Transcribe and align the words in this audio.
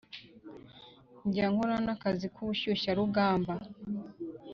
njya 1.27 1.45
nkora 1.53 1.75
n’akazi 1.85 2.25
k’ubushyushyarugamba 2.33 3.53